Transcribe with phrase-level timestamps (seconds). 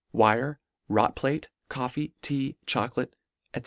[0.11, 0.59] wire,
[0.89, 3.15] wrought plate, coffee, tea, chocolate,
[3.55, 3.59] &c.